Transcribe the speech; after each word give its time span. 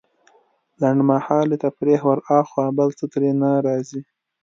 لنډمهالې 0.81 1.57
تفريح 1.65 2.01
وراخوا 2.09 2.65
بل 2.77 2.89
څه 2.97 3.05
ترې 3.13 3.31
نه 3.41 3.51
راځي. 3.67 4.01